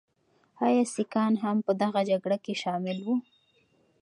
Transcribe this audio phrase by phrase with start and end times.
[0.65, 3.15] ایا سکهان هم په دغه جګړه کې شامل وو؟